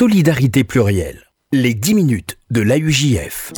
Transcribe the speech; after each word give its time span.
Solidarité 0.00 0.64
plurielle. 0.64 1.26
Les 1.52 1.74
10 1.74 1.94
minutes 1.94 2.38
de 2.50 2.62
l'AUJF. 2.62 3.52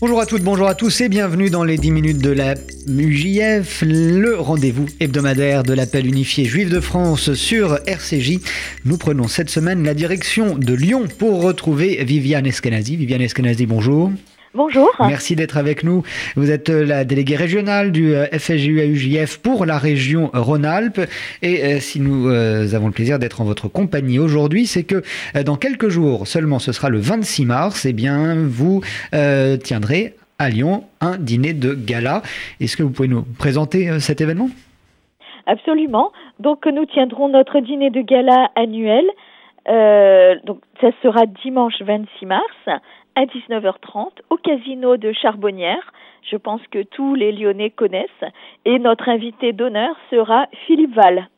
Bonjour 0.00 0.20
à 0.20 0.26
toutes, 0.26 0.42
bonjour 0.42 0.66
à 0.66 0.74
tous 0.74 1.00
et 1.02 1.08
bienvenue 1.08 1.50
dans 1.50 1.62
les 1.62 1.78
10 1.78 1.92
minutes 1.92 2.18
de 2.18 2.30
la 2.30 2.56
UJF, 2.88 3.84
le 3.86 4.34
rendez-vous 4.40 4.86
hebdomadaire 4.98 5.62
de 5.62 5.72
l'appel 5.72 6.04
unifié 6.04 6.46
juif 6.46 6.68
de 6.68 6.80
France 6.80 7.32
sur 7.34 7.78
RCJ. 7.86 8.40
Nous 8.84 8.98
prenons 8.98 9.28
cette 9.28 9.50
semaine 9.50 9.84
la 9.84 9.94
direction 9.94 10.56
de 10.56 10.74
Lyon 10.74 11.04
pour 11.16 11.42
retrouver 11.42 12.02
Viviane 12.02 12.46
Eskenazi. 12.46 12.96
Viviane 12.96 13.22
Eskenazi, 13.22 13.66
bonjour. 13.66 14.10
Bonjour. 14.56 14.88
Merci 15.00 15.36
d'être 15.36 15.58
avec 15.58 15.84
nous. 15.84 16.02
Vous 16.34 16.50
êtes 16.50 16.70
euh, 16.70 16.86
la 16.86 17.04
déléguée 17.04 17.36
régionale 17.36 17.92
du 17.92 18.14
euh, 18.14 18.24
FSJU 18.32 18.80
AUJF 18.80 19.36
pour 19.42 19.66
la 19.66 19.76
région 19.76 20.30
Rhône-Alpes. 20.32 21.02
Et 21.42 21.62
euh, 21.62 21.78
si 21.78 22.00
nous 22.00 22.26
avons 22.26 22.86
le 22.86 22.92
plaisir 22.92 23.18
d'être 23.18 23.42
en 23.42 23.44
votre 23.44 23.68
compagnie 23.68 24.18
aujourd'hui, 24.18 24.64
c'est 24.64 24.84
que 24.84 25.02
dans 25.44 25.56
quelques 25.56 25.90
jours 25.90 26.26
seulement, 26.26 26.58
ce 26.58 26.72
sera 26.72 26.88
le 26.88 26.98
26 26.98 27.44
mars, 27.44 27.84
eh 27.84 27.92
bien, 27.92 28.34
vous 28.34 28.80
tiendrez 29.62 30.14
à 30.38 30.48
Lyon 30.48 30.84
un 31.02 31.18
dîner 31.18 31.52
de 31.52 31.74
gala. 31.74 32.22
Est-ce 32.58 32.78
que 32.78 32.82
vous 32.82 32.90
pouvez 32.90 33.08
nous 33.08 33.24
présenter 33.38 34.00
cet 34.00 34.22
événement? 34.22 34.48
Absolument. 35.46 36.12
Donc, 36.40 36.64
nous 36.66 36.86
tiendrons 36.86 37.28
notre 37.28 37.60
dîner 37.60 37.90
de 37.90 38.00
gala 38.00 38.48
annuel. 38.54 39.04
donc, 40.44 40.60
ça 40.80 40.88
sera 41.02 41.26
dimanche 41.44 41.74
26 41.82 42.26
mars 42.26 42.80
à 43.16 43.24
19h30 43.24 44.10
au 44.30 44.36
casino 44.36 44.96
de 44.96 45.12
Charbonnière. 45.12 45.92
Je 46.30 46.36
pense 46.36 46.60
que 46.70 46.82
tous 46.82 47.14
les 47.14 47.32
Lyonnais 47.32 47.70
connaissent. 47.70 48.24
Et 48.64 48.78
notre 48.78 49.08
invité 49.08 49.52
d'honneur 49.52 49.96
sera 50.10 50.46
Philippe 50.66 50.94
Val. 50.94 51.28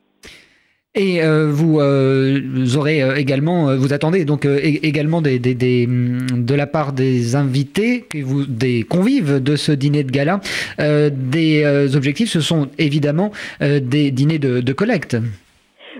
Et 0.95 1.21
euh, 1.21 1.49
vous, 1.51 1.79
euh, 1.79 2.41
aurez 2.75 3.03
euh, 3.03 3.15
également, 3.15 3.75
vous 3.77 3.93
attendez 3.93 4.25
donc 4.25 4.45
également 4.45 5.21
des, 5.21 5.37
de 5.39 6.53
la 6.55 6.67
part 6.67 6.93
des 6.93 7.35
invités, 7.35 8.07
vous, 8.23 8.45
des 8.45 8.83
convives 8.83 9.41
de 9.41 9.55
ce 9.55 9.71
dîner 9.71 10.03
de 10.03 10.11
gala, 10.11 10.41
des 10.79 11.95
objectifs. 11.95 12.29
Ce 12.29 12.41
sont 12.41 12.69
évidemment 12.77 13.31
des 13.61 14.11
dîners 14.11 14.39
de 14.39 14.73
collecte. 14.73 15.15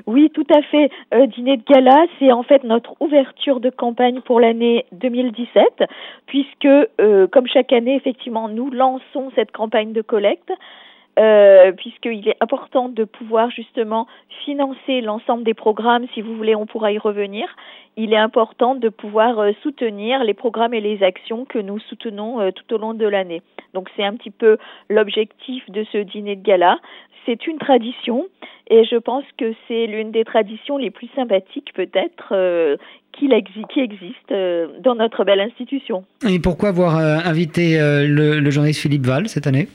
Oui, 0.10 0.32
tout 0.34 0.48
à 0.52 0.64
fait. 0.64 0.90
Euh, 1.14 1.28
dîner 1.28 1.58
de 1.58 1.64
gala, 1.72 2.08
c'est 2.18 2.32
en 2.32 2.42
fait 2.42 2.64
notre 2.64 2.96
ouverture 3.00 3.60
de 3.60 3.70
campagne 3.70 4.22
pour 4.22 4.40
l'année 4.40 4.88
2017, 4.92 5.84
puisque, 6.26 6.66
euh, 6.66 7.28
comme 7.28 7.46
chaque 7.46 7.72
année, 7.72 7.96
effectivement, 7.96 8.50
nous 8.50 8.72
lançons 8.72 9.30
cette 9.36 9.52
campagne 9.52 9.94
de 9.94 10.02
collecte. 10.02 10.52
Euh, 11.20 11.74
puisqu'il 11.74 12.30
est 12.30 12.38
important 12.40 12.88
de 12.88 13.04
pouvoir 13.04 13.52
justement 13.52 14.08
financer 14.46 15.02
l'ensemble 15.02 15.44
des 15.44 15.54
programmes. 15.54 16.06
Si 16.14 16.22
vous 16.22 16.34
voulez, 16.34 16.56
on 16.56 16.66
pourra 16.66 16.94
y 16.94 16.98
revenir. 16.98 17.46
Il 17.98 18.14
est 18.14 18.18
important 18.18 18.74
de 18.74 18.88
pouvoir 18.88 19.38
euh, 19.40 19.52
soutenir 19.62 20.24
les 20.24 20.34
programmes 20.34 20.74
et 20.74 20.80
les 20.80 21.04
actions 21.04 21.44
que 21.44 21.60
nous 21.60 21.78
soutenons 21.80 22.40
euh, 22.40 22.52
tout 22.52 22.74
au 22.74 22.78
long 22.78 22.94
de 22.94 23.06
l'année. 23.06 23.42
Donc 23.74 23.90
c'est 23.98 24.04
un 24.04 24.16
petit 24.16 24.30
peu 24.32 24.58
l'objectif 24.90 25.70
de 25.70 25.84
ce 25.92 25.98
dîner 25.98 26.38
de 26.38 26.44
gala. 26.44 26.80
C'est 27.26 27.48
une 27.48 27.58
tradition 27.58 28.28
et 28.70 28.86
je 28.86 28.96
pense 28.96 29.26
que 29.38 29.54
c'est 29.68 29.88
l'une 29.88 30.12
des 30.12 30.24
traditions 30.24 30.78
les 30.78 30.90
plus 30.90 31.10
sympathiques 31.18 31.74
peut-être 31.74 32.34
qui, 33.12 33.30
existe 33.76 34.34
dans 34.80 34.96
notre 34.96 35.26
belle 35.26 35.42
institution. 35.42 36.06
Et 36.28 36.40
pourquoi 36.40 36.70
avoir 36.70 36.96
invité 36.96 37.78
le, 37.78 38.40
le 38.40 38.50
journaliste 38.52 38.82
Philippe 38.82 39.06
Val 39.06 39.28
cette 39.28 39.48
année? 39.48 39.68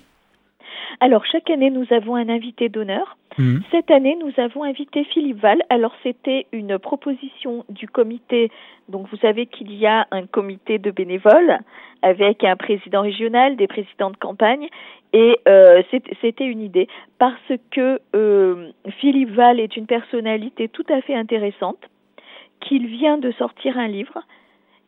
Alors, 1.01 1.25
chaque 1.27 1.51
année, 1.51 1.71
nous 1.71 1.87
avons 1.91 2.15
un 2.17 2.29
invité 2.29 2.69
d'honneur. 2.69 3.17
Mhm. 3.39 3.63
Cette 3.71 3.91
année, 3.91 4.17
nous 4.21 4.33
avons 4.43 4.63
invité 4.63 5.05
Philippe 5.05 5.39
Val. 5.41 5.63
Alors, 5.69 5.95
c'était 6.03 6.47
une 6.53 6.79
proposition 6.79 7.65
du 7.69 7.89
comité. 7.89 8.51
Donc, 8.89 9.09
vous 9.11 9.17
savez 9.17 9.47
qu'il 9.47 9.73
y 9.75 9.87
a 9.87 10.07
un 10.11 10.27
comité 10.27 10.79
de 10.79 10.91
bénévoles 10.91 11.59
avec 12.03 12.45
un 12.45 12.57
président 12.57 13.03
régional, 13.03 13.57
des 13.57 13.67
présidents 13.67 14.11
de 14.11 14.17
campagne. 14.17 14.69
Et 15.13 15.39
euh, 15.49 15.83
c'était 16.21 16.45
une 16.45 16.61
idée 16.61 16.89
parce 17.19 17.53
que 17.71 18.01
euh, 18.15 18.71
Philippe 18.99 19.31
Val 19.31 19.61
est 19.61 19.77
une 19.77 19.87
personnalité 19.87 20.69
tout 20.69 20.87
à 20.89 21.01
fait 21.03 21.15
intéressante, 21.15 21.79
qu'il 22.61 22.87
vient 22.87 23.19
de 23.19 23.31
sortir 23.33 23.79
un 23.79 23.89
livre 23.89 24.19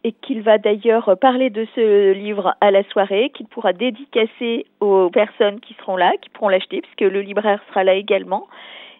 et 0.06 0.12
qu'il 0.12 0.40
va 0.40 0.56
d'ailleurs 0.56 1.18
parler 1.20 1.50
de 1.50 1.66
ce 1.74 2.12
livre 2.12 2.54
à 2.60 2.70
la 2.70 2.84
soirée, 2.84 3.32
qu'il 3.34 3.46
pourra 3.46 3.72
dédicacer 3.72 4.64
aux 4.78 5.10
personnes 5.10 5.58
qui 5.58 5.74
seront 5.80 5.96
là, 5.96 6.12
qui 6.22 6.28
pourront 6.28 6.48
l'acheter, 6.48 6.80
puisque 6.80 7.12
le 7.12 7.22
libraire 7.22 7.60
sera 7.68 7.82
là 7.82 7.94
également. 7.94 8.46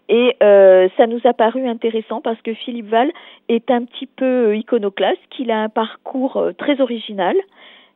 Et 0.08 0.34
euh, 0.42 0.88
ça 0.96 1.06
nous 1.06 1.20
a 1.22 1.32
paru 1.32 1.68
intéressant 1.68 2.20
parce 2.20 2.42
que 2.42 2.54
Philippe 2.54 2.88
Val 2.88 3.12
est 3.48 3.70
un 3.70 3.84
petit 3.84 4.06
peu 4.06 4.56
iconoclaste, 4.56 5.20
qu'il 5.30 5.52
a 5.52 5.62
un 5.62 5.68
parcours 5.68 6.38
euh, 6.38 6.52
très 6.52 6.80
original. 6.80 7.36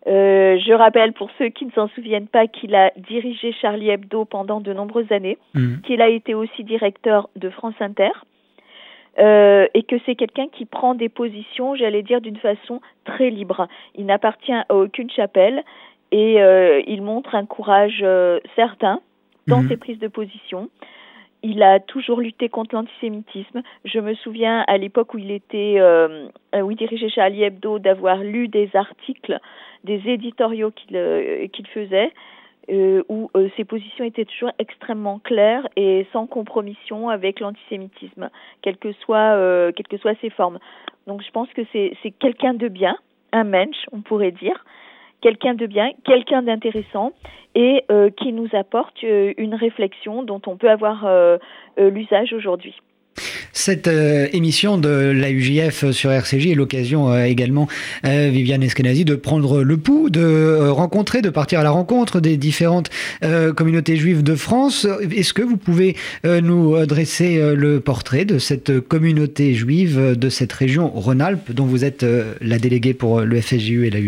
Euh, 0.07 0.57
je 0.65 0.73
rappelle 0.73 1.13
pour 1.13 1.31
ceux 1.37 1.49
qui 1.49 1.67
ne 1.67 1.73
s'en 1.73 1.89
souviennent 1.89 2.29
pas 2.29 2.47
qu'il 2.47 2.77
a 2.77 2.93
dirigé 2.97 3.53
Charlie 3.61 3.91
Hebdo 3.91 4.25
pendant 4.25 4.61
de 4.61 4.73
nombreuses 4.73 5.11
années, 5.11 5.37
mmh. 5.55 5.81
qu'il 5.85 6.01
a 6.01 6.09
été 6.09 6.35
aussi 6.35 6.63
directeur 6.63 7.29
de 7.35 7.51
France 7.51 7.75
Inter, 7.81 8.13
euh, 9.21 9.67
et 9.75 9.83
que 9.83 9.97
c'est 10.07 10.15
quelqu'un 10.15 10.49
qui 10.49 10.65
prend 10.65 10.95
des 10.95 11.09
positions, 11.09 11.75
j'allais 11.75 12.03
dire, 12.03 12.21
d'une 12.21 12.39
façon 12.39 12.81
très 13.05 13.31
libre. 13.31 13.69
Il 13.95 14.07
n'appartient 14.07 14.53
à 14.53 14.65
aucune 14.71 15.11
chapelle 15.11 15.63
et 16.11 16.41
euh, 16.41 16.81
il 16.87 17.03
montre 17.03 17.35
un 17.35 17.45
courage 17.45 18.01
euh, 18.03 18.41
certain 18.57 19.01
dans 19.47 19.61
mhm. 19.61 19.69
ses 19.69 19.77
prises 19.77 19.99
de 19.99 20.09
position. 20.09 20.71
Il 21.43 21.63
a 21.63 21.81
toujours 21.81 22.21
lutté 22.21 22.49
contre 22.49 22.75
l'antisémitisme. 22.75 23.63
Je 23.85 23.99
me 23.99 24.15
souviens 24.15 24.65
à 24.69 24.77
l'époque 24.77 25.15
où 25.15 25.19
il 25.19 25.31
était, 25.31 25.81
où 25.81 26.71
il 26.71 26.77
dirigeait 26.77 27.09
Charlie 27.09 27.45
Hebdo, 27.45 27.79
d'avoir 27.79 28.19
lu 28.19 28.49
des 28.49 28.69
articles, 28.75 29.39
des 29.85 30.03
éditoriaux 30.07 30.71
qu'il 30.71 31.67
faisait 31.69 32.13
euh, 32.69 33.03
où 33.09 33.31
euh, 33.37 33.49
ses 33.57 33.65
positions 33.65 34.05
étaient 34.05 34.27
toujours 34.27 34.53
extrêmement 34.59 35.19
claires 35.19 35.67
et 35.77 36.07
sans 36.13 36.27
compromission 36.27 37.09
avec 37.09 37.41
l'antisémitisme, 37.41 38.31
quelles 38.63 38.77
que 38.77 38.93
soient 38.93 39.35
euh, 39.35 39.73
que 39.73 39.97
soient 39.97 40.15
ses 40.21 40.31
formes. 40.31 40.59
Donc 41.07 41.23
je 41.23 41.31
pense 41.31 41.49
que 41.55 41.63
c'est 41.73 42.11
quelqu'un 42.19 42.55
de 42.55 42.69
bien, 42.69 42.97
un 43.33 43.45
mensch, 43.45 43.87
on 43.93 44.03
pourrait 44.03 44.31
dire, 44.31 44.65
quelqu'un 45.21 45.55
de 45.55 45.67
bien, 45.67 45.91
quelqu'un 46.05 46.43
d'intéressant 46.43 47.13
et 47.55 47.85
qui 48.17 48.33
nous 48.33 48.49
apporte 48.53 49.03
une 49.03 49.55
réflexion 49.55 50.23
dont 50.23 50.41
on 50.47 50.57
peut 50.57 50.71
avoir 50.71 51.09
l'usage 51.77 52.33
aujourd'hui. 52.33 52.77
Cette 53.53 53.89
euh, 53.89 54.29
émission 54.33 54.79
de 54.79 54.89
la 54.89 55.31
UJF 55.31 55.91
sur 55.91 56.13
RCJ 56.13 56.49
est 56.49 56.55
l'occasion 56.55 57.13
euh, 57.13 57.25
également, 57.25 57.69
euh, 58.05 58.31
Viviane 58.33 58.63
Eskenazi, 58.63 59.05
de 59.05 59.15
prendre 59.15 59.63
le 59.63 59.77
pouls, 59.77 60.11
de 60.11 60.69
rencontrer, 60.69 61.21
de 61.23 61.31
partir 61.31 61.61
à 61.61 61.63
la 61.63 61.71
rencontre 61.71 62.21
des 62.21 62.37
différentes 62.37 62.91
communautés 63.57 63.97
juives 63.97 64.23
de 64.23 64.35
France. 64.35 64.87
Est-ce 65.11 65.33
que 65.35 65.43
vous 65.43 65.57
pouvez 65.57 65.97
nous 66.25 66.85
dresser 66.87 67.55
le 67.55 67.81
portrait 67.81 68.25
de 68.25 68.39
cette 68.39 68.81
communauté 68.81 69.55
juive 69.55 70.17
de 70.17 70.29
cette 70.29 70.53
région 70.53 70.89
Rhône-Alpes 70.89 71.53
dont 71.53 71.67
vous 71.67 71.85
êtes 71.85 72.05
la 72.41 72.59
déléguée 72.59 72.95
pour 72.95 73.21
le 73.21 73.41
FSJU 73.41 73.87
et 73.87 73.91
la 73.91 74.01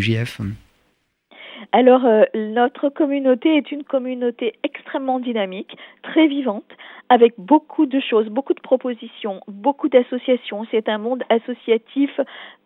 Alors, 1.73 2.07
notre 2.35 2.91
communauté 2.91 3.57
est 3.57 3.73
une 3.73 3.83
communauté 3.83 4.55
extrêmement 4.63 5.19
dynamique, 5.19 5.77
très 6.03 6.27
vivante, 6.27 6.71
avec 7.09 7.35
beaucoup 7.39 7.87
de 7.87 8.01
choses, 8.01 8.29
beaucoup 8.29 8.55
de 8.55 8.61
propositions, 8.61 9.41
beaucoup 9.49 9.89
d'associations. 9.89 10.67
C'est 10.71 10.89
un 10.89 10.99
monde 10.99 11.23
associatif 11.29 12.11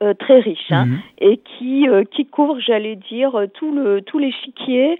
euh, 0.03 0.15
très 0.15 0.41
riche 0.41 0.71
hein, 0.71 0.87
mhm. 0.87 0.99
et 1.19 1.37
qui, 1.39 1.89
euh, 1.89 2.05
qui 2.05 2.27
couvre, 2.27 2.59
j'allais 2.61 2.97
dire, 2.97 3.47
tout 3.55 3.73
le 3.73 4.03
tout 4.03 4.19
l'échiquier. 4.19 4.99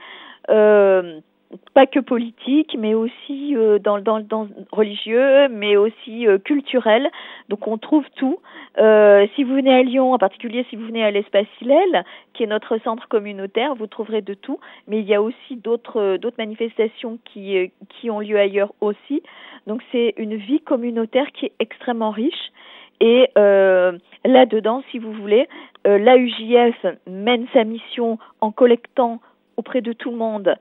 Euh, 1.53 1.57
pas 1.75 1.87
que 1.87 2.01
politique, 2.01 2.77
mais 2.79 2.95
aussi 2.95 3.55
euh, 3.55 3.79
dans, 3.79 3.99
dans, 3.99 4.21
dans 4.21 4.49
religieux, 4.73 5.49
mais 5.49 5.77
aussi 5.77 6.27
euh, 6.27 6.39
culturel. 6.39 7.09
Donc 7.49 7.67
on 7.67 7.79
trouve 7.79 8.05
tout. 8.17 8.39
Euh, 8.79 9.27
si 9.35 9.45
vous 9.45 9.55
venez 9.55 9.73
à 9.73 9.83
Lyon, 9.83 10.13
en 10.13 10.19
particulier 10.19 10.65
si 10.71 10.77
vous 10.77 10.87
venez 10.87 11.05
à 11.05 11.11
l'espace 11.11 11.47
Hillel, 11.61 12.05
qui 12.33 12.43
est 12.43 12.47
notre 12.47 12.79
centre 12.79 13.09
communautaire, 13.09 13.75
vous 13.75 13.87
trouverez 13.87 14.23
de 14.23 14.35
tout. 14.35 14.59
Mais 14.89 15.01
il 15.01 15.07
y 15.07 15.15
a 15.15 15.23
aussi 15.23 15.57
d'autres 15.57 16.17
d'autres 16.17 16.39
manifestations 16.39 17.19
qui 17.25 17.71
qui 17.89 18.11
ont 18.11 18.21
lieu 18.21 18.39
ailleurs 18.39 18.73
aussi. 18.81 19.23
Donc 19.67 19.83
c'est 19.93 20.15
une 20.17 20.37
vie 20.37 20.61
communautaire 20.61 21.31
qui 21.33 21.47
est 21.47 21.53
extrêmement 21.59 22.11
riche. 22.11 22.53
Et 23.01 23.29
là-dedans, 23.37 24.83
si 24.91 24.99
vous 24.99 25.13
voulez, 25.13 25.47
l'AUJF 25.85 26.87
mène 27.07 27.47
sa 27.53 27.65
mission 27.65 28.19
en 28.41 28.51
collectant 28.51 29.21
auprès 29.59 29.83
de 29.83 29.93
tout 29.93 30.11
le 30.11 30.17
monde 30.17 30.57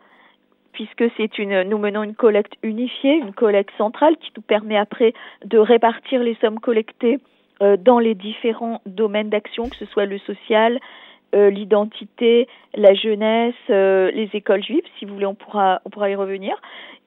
puisque 0.75 1.06
c'est 1.16 1.39
une, 1.39 1.63
nous 1.63 1.77
menons 1.77 2.04
une 2.04 2.16
collecte 2.16 2.54
unifiée, 2.62 3.16
une 3.16 3.33
collecte 3.33 3.72
centrale 3.77 4.18
qui 4.18 4.30
nous 4.36 4.42
permet 4.42 4.77
après 4.77 5.13
de 5.45 5.57
répartir 5.57 6.22
les 6.22 6.36
sommes 6.42 6.60
collectées 6.60 7.19
euh, 7.62 7.77
dans 7.77 7.98
les 7.98 8.13
différents 8.13 8.81
domaines 8.86 9.30
d'action, 9.30 9.69
que 9.69 9.77
ce 9.77 9.86
soit 9.86 10.06
le 10.06 10.19
social, 10.19 10.80
l'identité, 11.33 12.48
la 12.75 12.94
jeunesse, 12.94 13.56
les 13.68 14.30
écoles 14.31 14.63
juives. 14.63 14.86
Si 14.98 15.04
vous 15.04 15.16
voulez, 15.16 15.25
on 15.25 15.36
pourra, 15.36 15.81
on 15.83 15.89
pourra 15.89 16.10
y 16.10 16.16
revenir. 16.16 16.56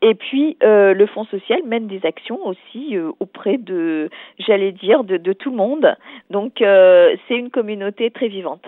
Et 0.02 0.14
puis 0.14 0.58
le 0.60 1.06
Fonds 1.06 1.24
social 1.24 1.62
mène 1.64 1.86
des 1.86 2.04
actions 2.04 2.46
aussi 2.46 2.94
auprès 3.20 3.56
de, 3.56 4.10
j'allais 4.38 4.72
dire, 4.72 5.04
de, 5.04 5.32
tout 5.32 5.50
le 5.50 5.56
monde. 5.56 5.96
Donc 6.28 6.56
c'est 6.58 7.36
une 7.38 7.48
communauté 7.48 8.10
très 8.10 8.28
vivante. 8.28 8.66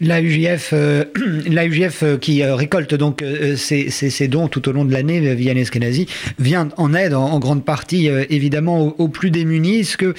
La 0.00 0.20
UJF, 0.20 0.70
euh, 0.72 1.04
euh, 2.02 2.18
qui 2.18 2.42
euh, 2.42 2.54
récolte 2.54 2.94
donc 2.94 3.24
ces, 3.56 4.28
dons 4.28 4.48
tout 4.48 4.68
au 4.68 4.72
long 4.72 4.84
de 4.84 4.92
l'année, 4.92 5.34
Vianney 5.34 5.60
Eskenazi, 5.60 6.06
vient 6.38 6.68
en 6.76 6.94
aide 6.94 7.14
en, 7.14 7.38
grande 7.38 7.64
partie 7.64 8.08
évidemment 8.08 8.94
aux, 8.98 9.08
plus 9.08 9.30
démunis. 9.30 9.80
Est-ce 9.80 9.96
que 9.96 10.14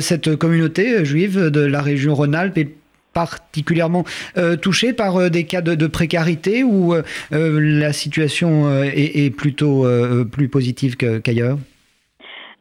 cette 0.00 0.36
communauté 0.36 1.04
juive 1.04 1.50
de 1.50 1.60
la 1.60 1.82
région 1.82 2.14
Rhône-Alpes 2.14 2.58
est 2.58 2.70
particulièrement 3.12 4.04
touchée 4.62 4.92
par 4.92 5.30
des 5.30 5.44
cas 5.44 5.60
de, 5.60 5.86
précarité 5.86 6.64
ou 6.64 6.94
la 7.30 7.92
situation 7.92 8.82
est, 8.82 9.34
plutôt 9.34 9.86
plus 10.30 10.48
positive 10.48 10.96
qu'ailleurs? 10.96 11.58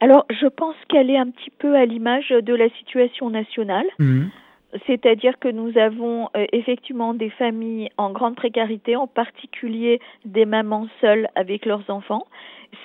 Alors, 0.03 0.25
je 0.29 0.47
pense 0.47 0.75
qu'elle 0.89 1.09
est 1.09 1.17
un 1.17 1.29
petit 1.29 1.51
peu 1.59 1.75
à 1.75 1.85
l'image 1.85 2.29
de 2.29 2.53
la 2.53 2.67
situation 2.77 3.29
nationale. 3.29 3.85
Mmh. 3.99 4.23
C'est-à-dire 4.87 5.37
que 5.39 5.47
nous 5.47 5.77
avons 5.77 6.29
euh, 6.35 6.45
effectivement 6.51 7.13
des 7.13 7.29
familles 7.29 7.89
en 7.97 8.11
grande 8.11 8.35
précarité, 8.35 8.95
en 8.95 9.07
particulier 9.07 9.99
des 10.25 10.45
mamans 10.45 10.87
seules 10.99 11.27
avec 11.35 11.65
leurs 11.65 11.89
enfants. 11.89 12.25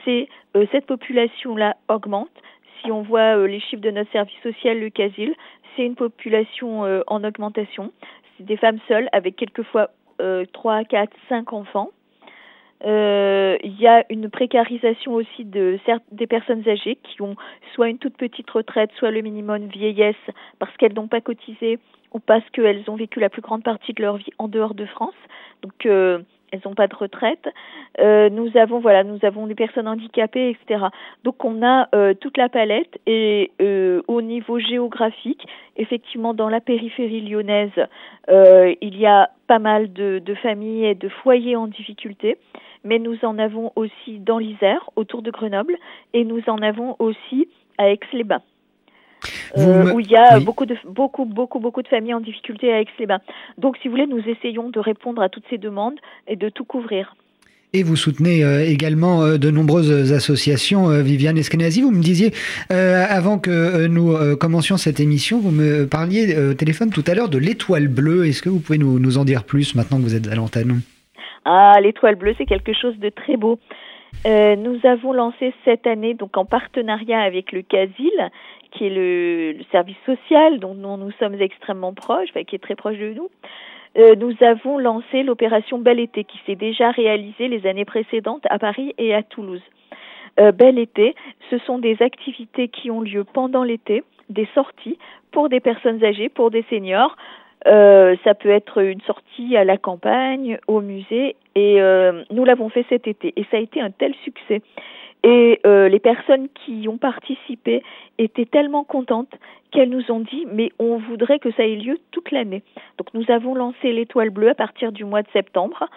C'est 0.05 0.29
euh, 0.56 0.67
cette 0.70 0.87
population-là 0.87 1.76
augmente. 1.88 2.31
Si 2.82 2.93
on 2.93 3.02
voit 3.02 3.37
euh, 3.37 3.46
les 3.46 3.61
chiffres 3.61 3.82
de 3.82 3.90
notre 3.90 4.11
service 4.12 4.38
social, 4.43 4.79
le 4.79 4.90
CASIL, 4.90 5.35
c'est 5.76 5.85
une 5.85 5.94
population 5.94 6.82
en 7.06 7.23
augmentation. 7.23 7.93
C'est 8.37 8.44
des 8.44 8.56
femmes 8.56 8.81
seules 8.88 9.08
avec 9.12 9.37
quelquefois 9.37 9.90
trois, 10.52 10.82
quatre, 10.82 11.17
cinq 11.29 11.52
enfants. 11.52 11.90
Euh, 12.84 13.56
il 13.64 13.80
y 13.80 13.86
a 13.88 14.04
une 14.08 14.30
précarisation 14.30 15.14
aussi 15.14 15.44
de 15.44 15.78
des 16.12 16.26
personnes 16.26 16.69
âgées 16.69 16.96
qui 17.02 17.22
ont 17.22 17.34
soit 17.75 17.88
une 17.88 17.98
toute 17.98 18.16
petite 18.16 18.48
retraite, 18.50 18.90
soit 18.96 19.10
le 19.10 19.20
minimum 19.20 19.66
vieillesse 19.66 20.14
parce 20.58 20.76
qu'elles 20.76 20.94
n'ont 20.94 21.08
pas 21.08 21.20
cotisé 21.20 21.78
ou 22.12 22.20
parce 22.20 22.48
qu'elles 22.50 22.84
ont 22.88 22.96
vécu 22.96 23.20
la 23.20 23.28
plus 23.28 23.42
grande 23.42 23.64
partie 23.64 23.92
de 23.92 24.02
leur 24.02 24.16
vie 24.16 24.32
en 24.38 24.48
dehors 24.48 24.75
de 24.75 24.86
France. 24.86 25.16
Donc 25.62 25.86
euh, 25.86 26.20
elles 26.52 26.60
n'ont 26.64 26.75
pas 26.75 26.86
de 26.86 26.94
retraite. 26.94 27.48
Euh, 28.00 28.30
nous 28.30 28.56
avons 28.56 28.78
voilà, 28.78 29.04
nous 29.04 29.19
avons 29.22 29.46
des 29.46 29.54
personnes 29.54 29.88
handicapées, 29.88 30.50
etc. 30.50 30.86
Donc 31.25 31.44
on 31.44 31.62
a 31.66 31.88
euh, 31.94 32.14
toute 32.14 32.36
la 32.36 32.48
palette 32.48 32.98
et 33.06 33.50
euh, 33.60 34.02
au 34.08 34.22
niveau 34.22 34.58
géographique, 34.58 35.46
effectivement 35.76 36.32
dans 36.32 36.48
la 36.48 36.60
périphérie 36.60 37.22
lyonnaise, 37.22 37.70
euh, 38.28 38.75
il 38.80 38.96
y 38.98 39.06
a 39.06 39.30
pas 39.46 39.58
mal 39.58 39.92
de, 39.92 40.20
de 40.25 40.34
familles 40.34 40.86
et 40.86 40.94
de 40.94 41.08
foyers 41.08 41.56
en 41.56 41.66
difficulté 41.66 42.38
mais 42.84 42.98
nous 42.98 43.16
en 43.22 43.38
avons 43.38 43.72
aussi 43.76 44.19
dans 44.19 44.38
l'Isère, 44.38 44.90
autour 44.96 45.22
de 45.22 45.30
Grenoble, 45.30 45.76
et 46.12 46.25
nous 46.25 46.42
en 46.46 46.58
avons 46.58 46.96
aussi 46.98 47.48
à 47.78 47.90
Aix-les-Bains. 47.90 48.42
Euh, 49.56 49.92
où 49.92 50.00
il 50.00 50.08
y 50.08 50.16
a 50.16 50.38
beaucoup 50.38 50.64
de 50.66 50.76
beaucoup 50.84 51.25
beaucoup 51.25 51.58
beaucoup 51.58 51.82
de 51.82 51.88
familles 51.88 52.14
en 52.14 52.20
difficulté 52.20 52.72
à 52.72 52.80
Aix-les-Bains. 52.80 53.20
Donc, 53.56 53.76
si 53.78 53.88
vous 53.88 53.92
voulez, 53.92 54.06
nous 54.06 54.22
essayons 54.28 54.70
de 54.70 54.78
répondre 54.78 55.22
à 55.22 55.28
toutes 55.28 55.44
ces 55.50 55.58
demandes 55.58 55.98
et 56.28 56.36
de 56.36 56.48
tout 56.48 56.64
couvrir. 56.64 57.16
Et 57.75 57.82
vous 57.82 57.96
soutenez 57.96 58.44
euh, 58.44 58.64
également 58.64 59.22
euh, 59.22 59.36
de 59.36 59.50
nombreuses 59.50 60.12
associations. 60.12 60.88
Viviane 61.02 61.36
Eskenazi, 61.36 61.82
vous 61.82 61.90
me 61.90 62.02
disiez, 62.02 62.32
avant 62.70 63.38
que 63.38 63.86
nous 63.86 64.14
commencions 64.36 64.76
cette 64.76 65.00
émission, 65.00 65.40
vous 65.40 65.50
me 65.50 65.86
parliez 65.86 66.36
au 66.38 66.54
téléphone 66.54 66.90
tout 66.90 67.04
à 67.06 67.14
l'heure 67.14 67.28
de 67.28 67.38
l'étoile 67.38 67.88
bleue. 67.88 68.26
Est-ce 68.26 68.42
que 68.42 68.48
vous 68.48 68.60
pouvez 68.60 68.78
nous, 68.78 68.98
nous 68.98 69.19
en 69.19 69.25
dire 69.25 69.44
plus 69.44 69.75
maintenant 69.75 69.98
que 69.98 70.02
vous 70.02 70.14
êtes 70.14 70.28
à 70.28 70.34
l'antenne? 70.34 70.80
Ah, 71.50 71.80
l'étoile 71.80 72.16
bleue, 72.16 72.34
c'est 72.36 72.44
quelque 72.44 72.74
chose 72.74 72.98
de 72.98 73.08
très 73.08 73.38
beau. 73.38 73.58
Euh, 74.26 74.54
nous 74.54 74.78
avons 74.84 75.14
lancé 75.14 75.54
cette 75.64 75.86
année, 75.86 76.12
donc 76.12 76.36
en 76.36 76.44
partenariat 76.44 77.20
avec 77.22 77.52
le 77.52 77.62
CASIL, 77.62 78.30
qui 78.70 78.86
est 78.86 78.90
le, 78.90 79.56
service 79.72 79.96
social 80.04 80.60
dont 80.60 80.74
nous, 80.74 80.98
nous 80.98 81.10
sommes 81.12 81.40
extrêmement 81.40 81.94
proches, 81.94 82.28
qui 82.46 82.54
est 82.54 82.62
très 82.62 82.74
proche 82.74 82.98
de 82.98 83.14
nous. 83.14 83.30
Euh, 83.96 84.14
nous 84.16 84.34
avons 84.42 84.76
lancé 84.76 85.22
l'opération 85.22 85.78
Bel 85.78 86.00
été, 86.00 86.24
qui 86.24 86.38
s'est 86.44 86.54
déjà 86.54 86.90
réalisée 86.90 87.48
les 87.48 87.66
années 87.66 87.86
précédentes 87.86 88.44
à 88.50 88.58
Paris 88.58 88.94
et 88.98 89.14
à 89.14 89.22
Toulouse. 89.22 89.62
Euh, 90.38 90.52
Bel 90.52 90.78
été, 90.78 91.14
ce 91.48 91.56
sont 91.60 91.78
des 91.78 92.02
activités 92.02 92.68
qui 92.68 92.90
ont 92.90 93.00
lieu 93.00 93.24
pendant 93.24 93.64
l'été, 93.64 94.04
des 94.28 94.48
sorties 94.54 94.98
pour 95.32 95.48
des 95.48 95.60
personnes 95.60 96.04
âgées, 96.04 96.28
pour 96.28 96.50
des 96.50 96.64
seniors, 96.68 97.16
euh, 97.66 98.16
ça 98.25 98.34
peut 98.34 98.50
être 98.50 98.82
une 98.82 99.00
sortie 99.02 99.56
à 99.56 99.64
la 99.64 99.76
campagne, 99.76 100.58
au 100.69 100.81
musée, 100.81 101.37
et 101.55 101.81
euh, 101.81 102.22
nous 102.31 102.44
l'avons 102.44 102.69
fait 102.69 102.87
cet 102.88 103.06
été. 103.06 103.32
Et 103.37 103.44
ça 103.50 103.56
a 103.56 103.60
été 103.60 103.81
un 103.81 103.90
tel 103.90 104.14
succès. 104.25 104.62
Et 105.25 105.60
euh, 105.66 105.88
les 105.88 105.99
personnes 105.99 106.49
qui 106.55 106.82
y 106.82 106.88
ont 106.88 106.99
participé 106.99 107.82
étaient 108.19 108.44
tellement 108.44 108.84
contentes 108.84 109.34
qu'elles 109.72 109.90
nous 109.90 110.10
ont 110.12 110.20
dit 110.20 110.46
mais 110.50 110.70
on 110.78 110.96
voudrait 110.99 111.40
que 111.40 111.50
ça 111.52 111.64
ait 111.64 111.75
lieu 111.75 111.99
toute 112.12 112.31
l'année. 112.31 112.62
Donc 112.99 113.12
nous 113.14 113.25
avons 113.28 113.55
lancé 113.55 113.93
l'étoile 113.93 114.31
bleue 114.31 114.50
à 114.50 114.54
partir 114.54 114.93
du 114.93 115.04
mois 115.04 115.22
de 115.22 115.28
septembre. 115.32 115.88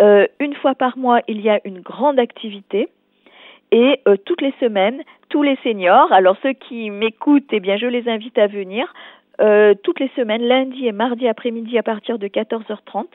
une 0.00 0.54
fois 0.54 0.74
par 0.74 0.96
mois, 0.96 1.20
il 1.28 1.42
y 1.42 1.50
a 1.50 1.60
une 1.66 1.80
grande 1.80 2.18
activité. 2.18 2.88
Et 3.72 4.00
toutes 4.24 4.40
les 4.40 4.54
semaines, 4.58 5.02
tous 5.28 5.42
les 5.42 5.56
seniors, 5.62 6.10
alors 6.10 6.36
ceux 6.42 6.52
qui 6.54 6.90
m'écoutent, 6.90 7.52
eh 7.52 7.60
bien 7.60 7.76
je 7.76 7.86
les 7.86 8.08
invite 8.08 8.38
à 8.38 8.46
venir, 8.46 8.92
euh, 9.42 9.74
toutes 9.82 9.98
les 9.98 10.10
semaines, 10.14 10.42
lundi 10.42 10.86
et 10.86 10.92
mardi 10.92 11.26
après-midi 11.26 11.76
à 11.76 11.82
partir 11.82 12.18
de 12.18 12.28
14h30, 12.28 13.06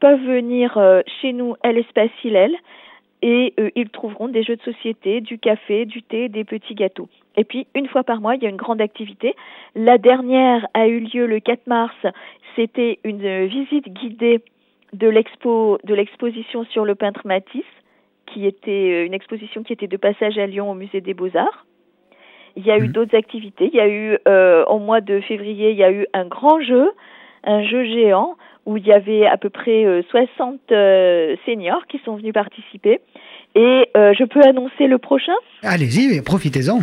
peuvent 0.00 0.24
venir 0.24 0.76
euh, 0.78 1.02
chez 1.20 1.32
nous 1.32 1.54
à 1.62 1.72
l'espace 1.72 2.10
Hillel 2.24 2.54
et 3.22 3.54
euh, 3.60 3.70
ils 3.76 3.90
trouveront 3.90 4.28
des 4.28 4.42
jeux 4.42 4.56
de 4.56 4.62
société, 4.62 5.20
du 5.20 5.38
café, 5.38 5.84
du 5.84 6.02
thé, 6.02 6.28
des 6.28 6.44
petits 6.44 6.74
gâteaux. 6.74 7.08
Et 7.36 7.44
puis, 7.44 7.66
une 7.74 7.86
fois 7.86 8.02
par 8.02 8.20
mois, 8.20 8.34
il 8.34 8.42
y 8.42 8.46
a 8.46 8.48
une 8.48 8.56
grande 8.56 8.80
activité. 8.80 9.34
La 9.76 9.98
dernière 9.98 10.66
a 10.74 10.88
eu 10.88 11.00
lieu 11.00 11.26
le 11.26 11.38
4 11.38 11.66
mars. 11.66 11.94
C'était 12.56 12.98
une 13.04 13.46
visite 13.46 13.88
guidée 13.88 14.42
de 14.92 15.08
l'expo, 15.08 15.78
de 15.84 15.94
l'exposition 15.94 16.64
sur 16.64 16.84
le 16.84 16.96
peintre 16.96 17.20
Matisse, 17.26 17.62
qui 18.26 18.46
était 18.46 19.06
une 19.06 19.14
exposition 19.14 19.62
qui 19.62 19.72
était 19.72 19.86
de 19.86 19.96
passage 19.96 20.38
à 20.38 20.46
Lyon 20.46 20.70
au 20.70 20.74
musée 20.74 21.00
des 21.00 21.14
Beaux-Arts. 21.14 21.66
Il 22.56 22.66
y 22.66 22.70
a 22.70 22.78
eu 22.78 22.88
mm. 22.88 22.92
d'autres 22.92 23.16
activités. 23.16 23.70
Il 23.72 23.76
y 23.76 23.80
a 23.80 23.88
eu, 23.88 24.18
euh, 24.28 24.64
au 24.66 24.78
mois 24.78 25.00
de 25.00 25.20
février, 25.20 25.70
il 25.70 25.76
y 25.76 25.84
a 25.84 25.90
eu 25.90 26.06
un 26.12 26.24
grand 26.24 26.60
jeu, 26.60 26.90
un 27.44 27.62
jeu 27.64 27.84
géant, 27.84 28.36
où 28.66 28.76
il 28.76 28.86
y 28.86 28.92
avait 28.92 29.26
à 29.26 29.36
peu 29.36 29.50
près 29.50 30.02
60 30.10 30.60
euh, 30.70 30.74
euh, 30.74 31.36
seniors 31.46 31.86
qui 31.86 31.98
sont 32.04 32.16
venus 32.16 32.32
participer. 32.32 33.00
Et 33.54 33.88
je 33.94 34.24
peux 34.24 34.42
annoncer 34.42 34.86
le 34.86 34.98
prochain? 34.98 35.34
Allez-y, 35.62 36.22
profitez-en. 36.22 36.78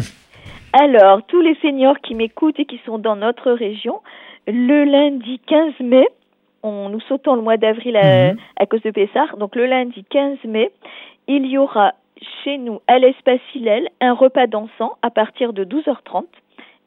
Alors, 0.74 1.24
tous 1.26 1.42
les 1.42 1.56
seniors 1.62 1.98
qui 2.00 2.14
m'écoutent 2.14 2.60
et 2.60 2.66
qui 2.66 2.80
sont 2.86 2.98
dans 2.98 3.16
notre 3.16 3.52
région, 3.52 4.02
le 4.48 4.84
lundi 4.84 5.40
15 5.48 5.74
mai, 5.80 6.06
on, 6.64 6.90
nous 6.90 7.00
sautons 7.02 7.36
le 7.36 7.42
mois 7.42 7.56
d'avril 7.56 7.96
à, 7.96 8.34
mm-hmm. 8.34 8.38
à, 8.58 8.66
cause 8.66 8.82
de 8.82 8.92
Pessard, 8.92 9.38
donc 9.38 9.56
le 9.56 9.66
lundi 9.66 10.04
15 10.10 10.40
mai, 10.46 10.72
il 11.28 11.46
y 11.46 11.58
aura 11.58 11.94
chez 12.44 12.58
nous 12.58 12.82
à 12.88 13.00
l'espace 13.00 13.40
Hillel 13.54 13.90
un 14.02 14.14
repas 14.14 14.48
dansant 14.48 14.98
à 15.02 15.10
partir 15.10 15.54
de 15.54 15.66
12h30. 15.66 16.26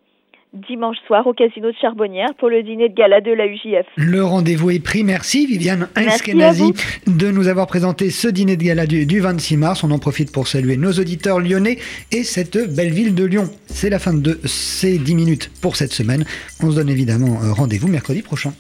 dimanche 0.53 0.97
soir 1.07 1.27
au 1.27 1.33
Casino 1.33 1.71
de 1.71 1.77
Charbonnière 1.81 2.35
pour 2.39 2.49
le 2.49 2.63
dîner 2.63 2.89
de 2.89 2.95
gala 2.95 3.21
de 3.21 3.31
la 3.31 3.47
UJF. 3.47 3.87
Le 3.97 4.25
rendez-vous 4.25 4.71
est 4.71 4.83
pris. 4.83 5.05
Merci 5.05 5.47
Viviane 5.47 5.89
Eskenazi 5.97 6.73
de 7.07 7.31
nous 7.31 7.47
avoir 7.49 7.67
présenté 7.67 8.11
ce 8.11 8.27
dîner 8.27 8.57
de 8.57 8.65
gala 8.65 8.87
du, 8.87 9.07
du 9.07 9.21
26 9.21 9.57
mars. 9.57 9.85
On 9.85 9.91
en 9.91 9.99
profite 9.99 10.33
pour 10.33 10.49
saluer 10.49 10.77
nos 10.77 10.93
auditeurs 10.93 11.39
lyonnais 11.39 11.79
et 12.11 12.25
cette 12.25 12.75
belle 12.75 12.91
ville 12.91 13.15
de 13.15 13.25
Lyon. 13.25 13.45
C'est 13.67 13.91
la 13.91 13.99
fin 13.99 14.13
de 14.13 14.41
ces 14.45 14.99
10 14.99 15.15
minutes 15.15 15.51
pour 15.63 15.77
cette 15.77 15.93
semaine. 15.93 16.25
On 16.63 16.71
se 16.71 16.77
donne 16.77 16.89
évidemment 16.89 17.39
euh, 17.43 17.53
rendez-vous 17.53 17.89
mercredi 17.89 18.23
prochain. 18.23 18.53